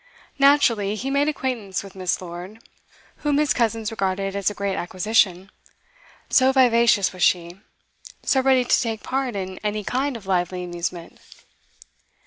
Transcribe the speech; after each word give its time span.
Naturally, 0.39 0.95
he 0.95 1.11
made 1.11 1.29
acquaintance 1.29 1.83
with 1.83 1.93
Miss. 1.93 2.19
Lord, 2.21 2.57
whom 3.17 3.37
his 3.37 3.53
cousins 3.53 3.91
regarded 3.91 4.35
as 4.35 4.49
a 4.49 4.55
great 4.55 4.75
acquisition, 4.75 5.51
so 6.27 6.51
vivacious 6.51 7.13
was 7.13 7.21
she, 7.21 7.59
so 8.23 8.41
ready 8.41 8.65
to 8.65 8.81
take 8.81 9.03
part 9.03 9.35
in 9.35 9.59
any 9.59 9.83
kind 9.83 10.17
of 10.17 10.25
lively 10.25 10.63
amusement. 10.63 11.19